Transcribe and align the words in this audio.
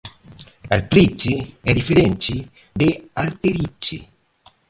Artrite 0.75 1.53
é 1.63 1.71
diferente 1.75 2.49
de 2.75 3.07
Arterite 3.13 4.09